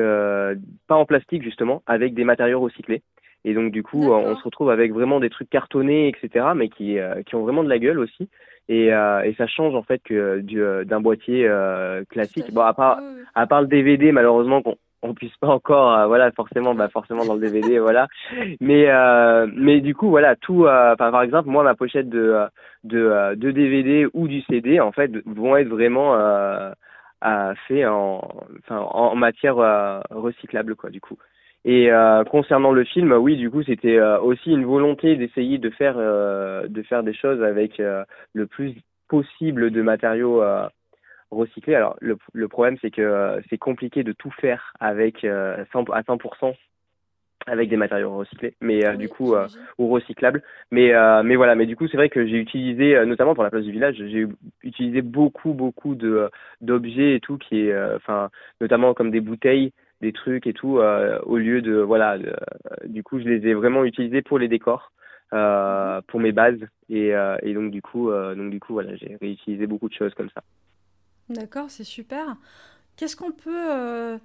pas 0.87 0.95
en 0.95 1.05
plastique 1.05 1.43
justement, 1.43 1.83
avec 1.87 2.13
des 2.13 2.23
matériaux 2.23 2.59
recyclés. 2.59 3.01
Et 3.43 3.53
donc 3.53 3.71
du 3.71 3.83
coup, 3.83 4.11
on 4.11 4.35
se 4.35 4.43
retrouve 4.43 4.69
avec 4.69 4.91
vraiment 4.93 5.19
des 5.19 5.29
trucs 5.29 5.49
cartonnés, 5.49 6.07
etc., 6.07 6.45
mais 6.55 6.69
qui, 6.69 6.99
euh, 6.99 7.23
qui 7.23 7.35
ont 7.35 7.41
vraiment 7.41 7.63
de 7.63 7.69
la 7.69 7.79
gueule 7.79 7.99
aussi. 7.99 8.29
Et, 8.69 8.93
euh, 8.93 9.21
et 9.23 9.33
ça 9.33 9.47
change 9.47 9.75
en 9.75 9.83
fait 9.83 10.01
que 10.03 10.39
du, 10.39 10.61
euh, 10.61 10.83
d'un 10.85 11.01
boîtier 11.01 11.47
euh, 11.47 12.03
classique. 12.09 12.53
Bon, 12.53 12.61
à 12.61 12.73
part, 12.73 12.99
à 13.35 13.47
part 13.47 13.61
le 13.61 13.67
DVD, 13.67 14.11
malheureusement, 14.11 14.61
qu'on 14.61 14.77
on 15.03 15.15
puisse 15.15 15.35
pas 15.37 15.47
encore, 15.47 16.07
voilà, 16.07 16.31
forcément, 16.31 16.75
bah 16.75 16.87
forcément 16.87 17.25
dans 17.25 17.33
le 17.33 17.39
DVD, 17.39 17.79
voilà. 17.79 18.07
Mais 18.59 18.87
mais 19.55 19.81
du 19.81 19.95
coup, 19.95 20.09
voilà, 20.09 20.35
tout. 20.35 20.67
par 20.97 21.23
exemple, 21.23 21.49
moi, 21.49 21.63
ma 21.63 21.73
pochette 21.73 22.07
de 22.07 22.45
de, 22.83 23.35
de 23.35 23.51
DVD 23.51 24.07
ou 24.13 24.27
du 24.27 24.41
CD, 24.43 24.79
en 24.79 24.91
fait, 24.91 25.11
vont 25.25 25.57
être 25.57 25.69
vraiment 25.69 26.15
fait 27.67 27.85
en, 27.87 28.21
enfin, 28.59 28.77
en 28.77 29.15
matière 29.15 29.55
recyclable, 30.11 30.75
quoi, 30.75 30.91
du 30.91 31.01
coup. 31.01 31.17
Et 31.63 31.91
euh, 31.91 32.23
concernant 32.23 32.71
le 32.71 32.83
film, 32.83 33.11
oui, 33.13 33.37
du 33.37 33.51
coup, 33.51 33.61
c'était 33.63 33.97
euh, 33.97 34.19
aussi 34.19 34.49
une 34.49 34.65
volonté 34.65 35.15
d'essayer 35.15 35.59
de 35.59 35.69
faire 35.69 35.95
euh, 35.97 36.67
de 36.67 36.81
faire 36.81 37.03
des 37.03 37.13
choses 37.13 37.43
avec 37.43 37.79
euh, 37.79 38.03
le 38.33 38.47
plus 38.47 38.73
possible 39.07 39.69
de 39.69 39.81
matériaux 39.83 40.41
euh, 40.41 40.67
recyclés. 41.29 41.75
Alors 41.75 41.97
le, 42.01 42.17
le 42.33 42.47
problème, 42.47 42.77
c'est 42.81 42.89
que 42.89 43.39
c'est 43.49 43.59
compliqué 43.59 44.03
de 44.03 44.11
tout 44.11 44.31
faire 44.31 44.73
avec 44.79 45.19
100, 45.21 45.27
à 45.91 46.01
100% 46.01 46.55
avec 47.47 47.69
des 47.69 47.77
matériaux 47.77 48.15
recyclés, 48.17 48.53
mais 48.61 48.87
oui, 48.87 48.97
du 48.97 49.09
coup 49.09 49.35
ou 49.77 49.87
recyclables. 49.89 50.43
Mais 50.71 50.93
mais 51.23 51.35
voilà, 51.35 51.55
mais 51.55 51.65
du 51.65 51.75
coup, 51.75 51.87
c'est 51.87 51.97
vrai 51.97 52.09
que 52.09 52.25
j'ai 52.25 52.37
utilisé, 52.37 53.03
notamment 53.05 53.33
pour 53.33 53.43
la 53.43 53.49
place 53.49 53.63
du 53.63 53.71
village, 53.71 53.95
j'ai 53.97 54.27
utilisé 54.63 55.01
beaucoup 55.01 55.53
beaucoup 55.53 55.95
de 55.95 56.29
d'objets 56.61 57.15
et 57.15 57.19
tout 57.19 57.37
qui 57.37 57.67
est, 57.67 57.95
enfin, 57.95 58.29
notamment 58.61 58.93
comme 58.93 59.11
des 59.11 59.21
bouteilles 59.21 59.73
des 60.01 60.13
trucs 60.13 60.47
et 60.47 60.53
tout 60.53 60.79
euh, 60.79 61.19
au 61.23 61.37
lieu 61.37 61.61
de 61.61 61.75
voilà 61.75 62.17
du 62.85 63.03
coup 63.03 63.19
je 63.19 63.25
les 63.25 63.47
ai 63.47 63.53
vraiment 63.53 63.83
utilisés 63.85 64.21
pour 64.21 64.39
les 64.39 64.47
décors 64.47 64.91
pour 66.07 66.19
mes 66.19 66.33
bases. 66.33 66.59
Et, 66.89 67.13
et, 67.41 67.53
donc 67.53 67.71
du 67.71 67.81
coup, 67.81 68.11
donc 68.11 68.51
du 68.51 68.59
coup, 68.59 68.73
voilà, 68.73 68.93
j'ai 68.97 69.15
réutilisé 69.21 69.65
beaucoup 69.65 69.87
de 69.87 69.93
choses 69.93 70.13
comme 70.13 70.29
ça. 70.31 70.43
D'accord, 71.29 71.69
c'est 71.69 71.85
super. 71.85 72.35
Qu'est-ce 72.97 73.15
qu'on 73.15 73.31
peut 73.31 74.19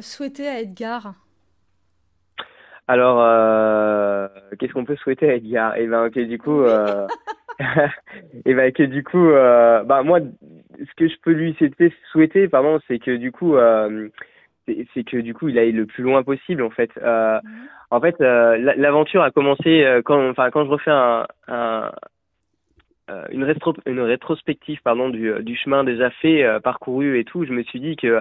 souhaiter 0.00 0.48
à 0.48 0.60
Edgar? 0.60 1.12
Alors, 2.88 3.18
euh, 3.20 4.28
qu'est-ce 4.58 4.72
qu'on 4.72 4.86
peut 4.86 4.96
souhaiter 4.96 5.28
à 5.28 5.34
Edgar? 5.34 5.76
Eh 5.76 5.86
ben, 5.86 6.08
que 6.08 6.20
du 6.20 6.38
coup, 6.38 6.62
euh, 6.62 7.06
et 8.46 8.54
ben 8.54 8.72
que 8.72 8.82
du 8.82 9.04
coup, 9.04 9.28
euh, 9.28 9.82
bah 9.84 10.02
moi, 10.02 10.20
ce 10.20 10.94
que 10.96 11.06
je 11.06 11.14
peux 11.22 11.32
lui 11.32 11.54
souhaiter, 12.10 12.48
pardon, 12.48 12.80
c'est 12.88 12.98
que 12.98 13.14
du 13.16 13.30
coup, 13.30 13.56
euh, 13.56 14.08
c'est 14.94 15.04
que 15.04 15.18
du 15.18 15.34
coup, 15.34 15.48
il 15.48 15.58
aille 15.58 15.72
le 15.72 15.86
plus 15.86 16.02
loin 16.02 16.22
possible, 16.22 16.62
en 16.62 16.70
fait. 16.70 16.90
Euh, 17.02 17.38
mhm. 17.42 17.68
En 17.90 18.00
fait, 18.00 18.20
euh, 18.20 18.58
l'aventure 18.76 19.22
a 19.22 19.30
commencé 19.30 20.00
quand, 20.04 20.28
enfin, 20.28 20.50
quand 20.50 20.64
je 20.64 20.70
refais 20.70 20.90
un, 20.90 21.26
un 21.46 21.90
une, 23.30 23.44
rétro, 23.44 23.72
une 23.86 24.00
rétrospective, 24.00 24.80
pardon, 24.84 25.08
du, 25.08 25.32
du 25.42 25.56
chemin 25.56 25.84
déjà 25.84 26.10
fait, 26.10 26.44
parcouru 26.62 27.18
et 27.18 27.24
tout. 27.24 27.46
Je 27.46 27.52
me 27.52 27.62
suis 27.62 27.80
dit 27.80 27.96
que 27.96 28.20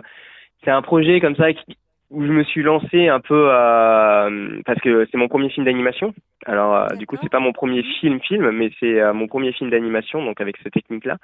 c'est 0.64 0.72
un 0.72 0.82
projet 0.82 1.20
comme 1.20 1.36
ça 1.36 1.52
qui 1.52 1.78
où 2.10 2.26
je 2.26 2.32
me 2.32 2.44
suis 2.44 2.64
lancé 2.64 3.10
un 3.10 3.20
peu 3.20 3.50
euh, 3.52 4.62
parce 4.66 4.80
que 4.80 5.06
c'est 5.12 5.18
mon 5.18 5.28
premier 5.28 5.50
film 5.50 5.66
d'animation. 5.66 6.14
Alors 6.46 6.76
euh, 6.76 6.96
du 6.96 7.06
coup 7.06 7.18
c'est 7.22 7.30
pas 7.32 7.40
mon 7.40 7.52
premier 7.52 7.84
mhm. 7.84 7.92
film 8.00 8.22
film, 8.22 8.52
mais 8.52 8.70
c'est 8.80 9.00
euh, 9.02 9.14
mon 9.14 9.28
premier 9.28 9.52
film 9.52 9.70
d'animation 9.70 10.24
donc 10.24 10.40
avec 10.40 10.58
cette 10.64 10.74
technique 10.74 11.06
là. 11.06 11.18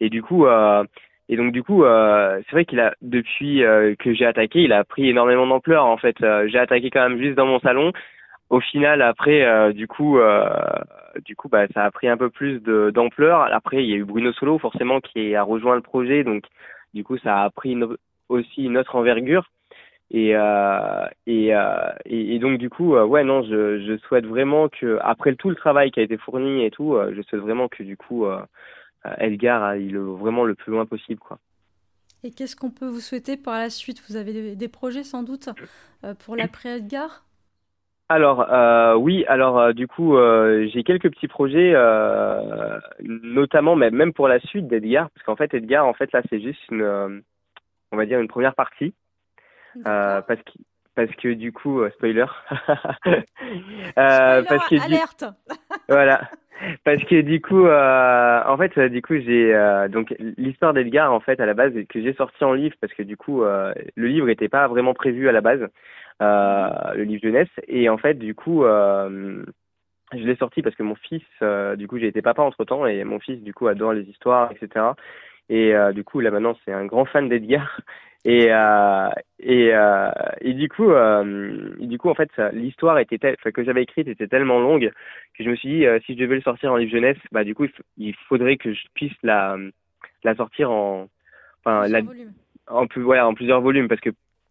Et 0.00 0.10
du 0.10 0.22
coup 0.22 0.46
euh, 0.46 0.84
et 1.28 1.36
donc 1.36 1.52
du 1.52 1.62
coup 1.62 1.84
c'est 1.84 2.52
vrai 2.52 2.64
qu'il 2.64 2.80
a 2.80 2.94
depuis 3.02 3.62
que 3.98 4.14
j'ai 4.14 4.26
attaqué, 4.26 4.60
il 4.60 4.72
a 4.72 4.84
pris 4.84 5.08
énormément 5.08 5.46
d'ampleur 5.46 5.84
en 5.84 5.96
fait. 5.96 6.16
j'ai 6.46 6.58
attaqué 6.58 6.90
quand 6.90 7.08
même 7.08 7.18
juste 7.18 7.36
dans 7.36 7.46
mon 7.46 7.60
salon. 7.60 7.92
Au 8.48 8.60
final 8.60 9.02
après 9.02 9.72
du 9.72 9.88
coup 9.88 10.18
du 11.24 11.34
coup 11.34 11.48
bah 11.48 11.66
ça 11.74 11.84
a 11.84 11.90
pris 11.90 12.08
un 12.08 12.16
peu 12.16 12.30
plus 12.30 12.60
d'ampleur. 12.60 13.42
Après 13.52 13.82
il 13.82 13.90
y 13.90 13.94
a 13.94 13.96
eu 13.96 14.04
Bruno 14.04 14.32
Solo 14.32 14.58
forcément 14.58 15.00
qui 15.00 15.34
a 15.34 15.42
rejoint 15.42 15.74
le 15.74 15.82
projet 15.82 16.22
donc 16.24 16.44
du 16.94 17.02
coup 17.04 17.18
ça 17.18 17.42
a 17.42 17.50
pris 17.50 17.76
aussi 18.28 18.64
une 18.64 18.78
autre 18.78 18.96
envergure. 18.96 19.50
Et, 20.10 20.36
euh, 20.36 21.06
et, 21.26 21.54
euh, 21.54 21.90
et, 22.04 22.38
donc 22.38 22.58
du 22.58 22.70
coup, 22.70 22.94
euh, 22.94 23.04
ouais, 23.04 23.24
non, 23.24 23.42
je, 23.42 23.80
je 23.80 23.96
souhaite 24.06 24.26
vraiment 24.26 24.68
que 24.68 24.98
après 25.02 25.34
tout 25.34 25.50
le 25.50 25.56
travail 25.56 25.90
qui 25.90 26.00
a 26.00 26.04
été 26.04 26.16
fourni 26.16 26.64
et 26.64 26.70
tout, 26.70 26.96
je 27.12 27.22
souhaite 27.22 27.40
vraiment 27.40 27.68
que 27.68 27.82
du 27.82 27.96
coup, 27.96 28.26
Edgar 29.18 29.62
aille 29.62 29.88
le, 29.88 30.02
vraiment 30.02 30.44
le 30.44 30.54
plus 30.54 30.72
loin 30.72 30.86
possible, 30.86 31.20
quoi. 31.20 31.38
Et 32.24 32.30
qu'est-ce 32.30 32.56
qu'on 32.56 32.70
peut 32.70 32.86
vous 32.86 33.00
souhaiter 33.00 33.36
pour 33.36 33.52
la 33.52 33.70
suite? 33.70 34.02
Vous 34.08 34.16
avez 34.16 34.56
des, 34.56 34.68
projets 34.68 35.04
sans 35.04 35.22
doute 35.22 35.48
pour 36.20 36.34
l'après 36.34 36.78
Edgar? 36.78 37.24
Alors 38.08 38.48
oui, 38.98 39.24
alors 39.26 39.72
du 39.74 39.86
coup 39.86 40.16
j'ai 40.16 40.82
quelques 40.82 41.10
petits 41.10 41.28
projets, 41.28 41.74
notamment 43.00 43.76
même 43.76 44.12
pour 44.12 44.26
la 44.26 44.40
suite 44.40 44.66
d'Edgar, 44.66 45.10
parce 45.10 45.24
qu'en 45.24 45.36
fait 45.36 45.54
Edgar 45.54 45.86
en 45.86 45.94
fait 45.94 46.10
là 46.12 46.22
c'est 46.28 46.40
juste 46.40 46.60
une, 46.70 47.22
on 47.92 47.96
va 47.96 48.06
dire 48.06 48.18
une 48.18 48.28
première 48.28 48.54
partie. 48.54 48.92
Euh, 49.86 50.22
parce 50.22 50.40
que 50.40 50.52
parce 50.94 51.10
que 51.16 51.34
du 51.34 51.52
coup 51.52 51.82
euh, 51.82 51.90
spoiler, 51.90 52.24
euh, 53.06 54.42
parce 54.42 54.68
que 54.68 54.82
alerte. 54.82 55.24
Voilà 55.88 56.22
parce 56.84 57.02
que 57.04 57.20
du 57.20 57.40
coup 57.40 57.66
euh, 57.66 58.42
en 58.46 58.56
fait 58.56 58.78
du 58.78 59.02
coup 59.02 59.14
j'ai 59.14 59.52
donc 59.90 60.14
l'histoire 60.36 60.72
d'Edgar 60.72 61.12
en 61.12 61.20
fait 61.20 61.40
à 61.40 61.46
la 61.46 61.54
base 61.54 61.72
que 61.88 62.00
j'ai 62.00 62.14
sorti 62.14 62.44
en 62.44 62.52
livre 62.52 62.74
parce 62.80 62.92
que 62.94 63.02
du 63.02 63.16
coup 63.16 63.42
le 63.42 64.06
livre 64.06 64.26
n'était 64.26 64.48
pas 64.48 64.66
vraiment 64.68 64.94
prévu 64.94 65.28
à 65.28 65.32
la 65.32 65.40
base 65.40 65.66
le 66.20 67.02
livre 67.02 67.22
jeunesse. 67.22 67.48
Et 67.68 67.88
en 67.88 67.98
fait 67.98 68.14
du 68.14 68.34
coup 68.34 68.64
je 68.64 69.44
l'ai 70.12 70.36
sorti 70.36 70.62
parce 70.62 70.76
que 70.76 70.82
mon 70.82 70.94
fils 70.94 71.24
du 71.76 71.88
coup 71.88 71.98
j'ai 71.98 72.08
été 72.08 72.22
papa 72.22 72.42
entre 72.42 72.64
temps 72.64 72.86
et 72.86 73.04
mon 73.04 73.20
fils 73.20 73.42
du 73.42 73.52
coup 73.52 73.68
adore 73.68 73.92
les 73.92 74.08
histoires 74.08 74.50
etc 74.52 74.86
et 75.48 75.74
du 75.94 76.04
coup 76.04 76.20
là 76.20 76.30
maintenant 76.30 76.56
c'est 76.64 76.72
un 76.72 76.86
grand 76.86 77.04
fan 77.04 77.28
d'Edgar 77.28 77.80
et, 78.28 78.48
euh, 78.50 79.08
et, 79.38 79.70
euh, 79.72 80.10
et 80.40 80.52
du 80.54 80.68
coup, 80.68 80.90
euh, 80.90 81.70
du 81.78 81.96
coup, 81.96 82.08
en 82.10 82.16
fait, 82.16 82.28
l'histoire 82.52 82.98
était 82.98 83.18
que 83.18 83.62
j'avais 83.62 83.84
écrite 83.84 84.08
était 84.08 84.26
tellement 84.26 84.58
longue 84.58 84.90
que 85.38 85.44
je 85.44 85.48
me 85.48 85.54
suis 85.54 85.68
dit, 85.68 85.84
si 86.04 86.14
je 86.14 86.18
devais 86.18 86.34
le 86.34 86.42
sortir 86.42 86.72
en 86.72 86.76
livre 86.76 86.90
jeunesse, 86.90 87.18
bah 87.30 87.44
du 87.44 87.54
coup, 87.54 87.66
il, 87.96 88.16
faudrait 88.28 88.56
que 88.56 88.74
je 88.74 88.82
puisse 88.94 89.14
la, 89.22 89.56
la 90.24 90.34
sortir 90.34 90.72
en, 90.72 91.06
enfin, 91.60 91.86
la, 91.86 92.00
en 92.66 92.88
plus, 92.88 93.04
ouais, 93.04 93.20
en 93.20 93.32
plusieurs 93.32 93.60
volumes, 93.60 93.86
parce 93.86 94.00
que 94.00 94.10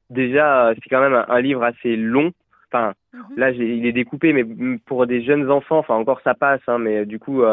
déjà, 0.10 0.72
c'est 0.76 0.90
quand 0.90 1.02
même 1.02 1.26
un, 1.28 1.42
livre 1.42 1.64
assez 1.64 1.98
long. 1.98 2.32
Enfin, 2.72 2.94
mhm. 3.12 3.24
là, 3.36 3.52
il 3.52 3.86
est 3.86 3.92
découpé, 3.92 4.32
mais 4.32 4.46
pour 4.86 5.06
des 5.06 5.22
jeunes 5.22 5.52
enfants, 5.52 5.80
enfin, 5.80 5.96
encore 5.96 6.22
ça 6.22 6.34
passe, 6.34 6.62
hein, 6.68 6.78
mais 6.78 7.06
du 7.06 7.20
coup, 7.20 7.44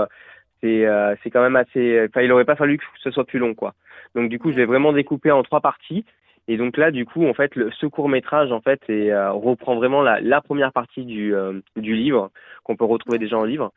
euh, 0.65 1.15
c'est, 1.23 1.31
quand 1.31 1.43
même 1.43 1.57
assez. 1.57 2.09
Il 2.17 2.33
aurait 2.33 2.45
pas 2.45 2.57
fallu 2.57 2.79
que 2.79 2.85
ce 3.03 3.11
soit 3.11 3.25
plus 3.25 3.39
long, 3.39 3.55
quoi. 3.55 3.75
Donc 4.15 4.29
du 4.29 4.39
coup, 4.39 4.53
je 4.53 4.57
l'ai 4.57 4.65
vraiment 4.65 4.93
découpé 4.93 5.31
en 5.31 5.43
trois 5.43 5.61
parties. 5.61 6.05
Et 6.49 6.57
donc 6.57 6.77
là, 6.77 6.91
du 6.91 7.07
coup, 7.07 7.27
en 7.27 7.35
fait, 7.35 7.55
le, 7.55 7.71
ce 7.71 7.87
court 7.87 8.09
métrage, 8.09 8.51
en 8.51 8.61
fait, 8.61 8.81
euh, 8.91 9.31
reprend 9.31 9.77
vraiment 9.77 10.03
la, 10.03 10.41
première 10.41 10.73
partie 10.73 11.05
du, 11.05 11.35
euh, 11.35 11.61
du 11.77 11.95
livre 11.95 12.31
qu'on 12.65 12.77
peut 12.77 12.85
retrouver 12.85 13.19
déjà 13.19 13.37
en 13.37 13.45
livre, 13.45 13.73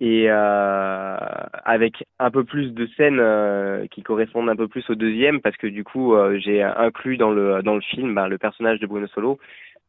et 0.00 0.28
avec 0.30 2.04
un 2.18 2.30
peu 2.30 2.44
plus 2.44 2.72
de 2.72 2.88
scènes 2.96 3.88
qui 3.88 4.02
correspondent 4.02 4.48
un 4.48 4.56
peu 4.56 4.68
plus 4.68 4.88
au 4.90 4.94
deuxième, 4.94 5.40
parce 5.40 5.56
que 5.56 5.66
du 5.66 5.84
coup, 5.84 6.14
j'ai 6.38 6.62
inclus 6.62 7.16
dans 7.16 7.30
le 7.30 7.62
dans 7.62 7.74
le 7.74 7.80
film 7.80 8.14
bah, 8.14 8.28
le 8.28 8.38
personnage 8.38 8.78
de 8.78 8.86
Bruno 8.86 9.08
Solo 9.08 9.38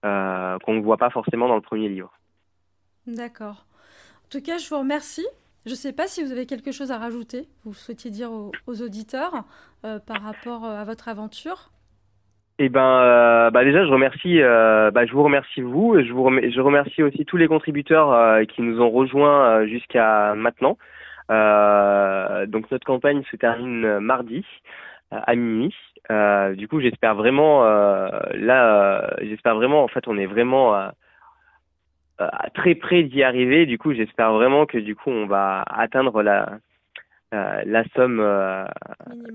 qu'on 0.01 0.73
ne 0.73 0.81
voit 0.81 0.97
pas 0.97 1.11
forcément 1.11 1.47
dans 1.47 1.55
le 1.55 1.61
premier 1.61 1.89
livre. 1.89 2.11
D'accord. 3.05 3.65
En 4.25 4.29
tout 4.29 4.41
cas, 4.41 4.57
je 4.57 4.69
vous 4.69 4.79
remercie 4.79 5.27
je 5.65 5.71
ne 5.71 5.75
sais 5.75 5.93
pas 5.93 6.07
si 6.07 6.23
vous 6.23 6.31
avez 6.31 6.45
quelque 6.45 6.71
chose 6.71 6.91
à 6.91 6.97
rajouter, 6.97 7.47
vous 7.65 7.73
souhaitiez 7.73 8.11
dire 8.11 8.31
aux, 8.31 8.81
auditeurs 8.81 9.43
euh, 9.85 9.99
par 9.99 10.21
rapport 10.21 10.65
euh, 10.65 10.81
à 10.81 10.83
votre 10.85 11.09
aventure? 11.09 11.69
Eh 12.59 12.69
ben, 12.69 13.01
euh, 13.01 13.51
bah 13.51 13.63
déjà, 13.63 13.85
je 13.85 13.91
remercie, 13.91 14.39
bah, 14.39 15.05
vous 15.11 15.23
remercie 15.23 15.61
vous, 15.61 15.97
et 15.97 16.05
je 16.05 16.11
vous 16.11 16.23
remercie, 16.23 16.51
je 16.51 16.61
remercie 16.61 17.03
aussi 17.03 17.25
tous 17.25 17.37
les 17.37 17.47
contributeurs 17.47 18.45
qui 18.47 18.61
nous 18.61 18.81
ont 18.81 18.89
rejoints 18.89 19.65
jusqu'à 19.65 20.33
maintenant. 20.35 20.77
donc 21.29 22.69
notre 22.69 22.85
campagne 22.85 23.23
se 23.31 23.37
termine 23.37 23.99
mardi 23.99 24.45
à 25.11 25.35
minuit. 25.35 25.73
du 26.57 26.67
coup, 26.67 26.81
j'espère 26.81 27.15
vraiment, 27.15 27.63
là, 27.63 29.09
j'espère 29.21 29.55
vraiment, 29.55 29.85
en 29.85 29.87
fait, 29.87 30.05
on 30.09 30.17
est 30.17 30.25
vraiment 30.25 30.91
très 32.53 32.75
près 32.75 33.03
d'y 33.03 33.23
arriver. 33.23 33.65
Du 33.65 33.77
coup, 33.77 33.93
j'espère 33.93 34.33
vraiment 34.33 34.65
que 34.65 34.77
du 34.77 34.95
coup, 34.95 35.09
on 35.09 35.25
va 35.25 35.63
atteindre 35.69 36.21
la 36.21 36.59
euh, 37.33 37.61
la 37.65 37.83
somme, 37.95 38.19
euh, 38.19 38.65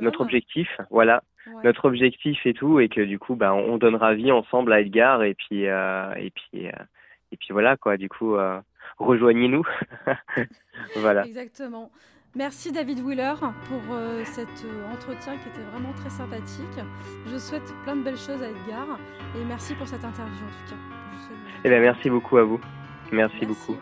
notre 0.00 0.20
objectif, 0.20 0.68
voilà, 0.90 1.22
notre 1.62 1.84
objectif 1.84 2.44
et 2.44 2.52
tout, 2.52 2.80
et 2.80 2.88
que 2.88 3.00
du 3.00 3.20
coup, 3.20 3.36
bah, 3.36 3.54
on 3.54 3.78
donnera 3.78 4.14
vie 4.14 4.32
ensemble 4.32 4.72
à 4.72 4.80
Edgar, 4.80 5.22
et 5.22 5.34
puis 5.34 5.64
et 5.64 6.30
puis 6.30 6.66
et 6.66 7.36
puis 7.36 7.48
voilà 7.50 7.76
quoi. 7.76 7.96
Du 7.96 8.08
coup, 8.08 8.36
rejoignez-nous. 8.98 9.64
voilà. 10.96 11.24
Exactement. 11.24 11.90
Merci 12.36 12.72
David 12.72 13.00
Wheeler 13.00 13.34
pour 13.68 13.80
cet 14.24 14.48
entretien 14.92 15.36
qui 15.36 15.48
était 15.48 15.62
vraiment 15.70 15.92
très 15.92 16.10
sympathique. 16.10 16.66
Je 17.30 17.38
souhaite 17.38 17.72
plein 17.84 17.94
de 17.94 18.02
belles 18.02 18.18
choses 18.18 18.42
à 18.42 18.48
Edgar 18.48 18.98
et 19.36 19.44
merci 19.44 19.74
pour 19.74 19.86
cette 19.86 20.04
interview 20.04 20.44
en 20.44 20.66
tout 20.66 20.74
cas. 20.74 20.80
Eh 21.64 21.68
bien, 21.68 21.80
merci 21.80 22.10
beaucoup 22.10 22.36
à 22.36 22.42
vous. 22.42 22.60
Merci, 23.12 23.46
beaucoup. 23.46 23.76